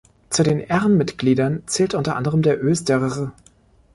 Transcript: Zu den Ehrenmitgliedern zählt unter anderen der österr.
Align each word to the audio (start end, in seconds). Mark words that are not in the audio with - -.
Zu 0.31 0.41
den 0.41 0.59
Ehrenmitgliedern 0.59 1.61
zählt 1.67 1.93
unter 1.93 2.15
anderen 2.15 2.41
der 2.41 2.59
österr. 2.63 3.31